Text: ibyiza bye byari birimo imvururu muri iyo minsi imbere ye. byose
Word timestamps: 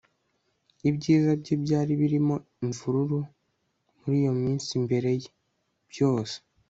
ibyiza 0.89 1.31
bye 1.41 1.55
byari 1.63 1.91
birimo 2.01 2.35
imvururu 2.63 3.19
muri 3.99 4.15
iyo 4.23 4.33
minsi 4.41 4.69
imbere 4.79 5.09
ye. 5.21 5.29
byose 5.91 6.35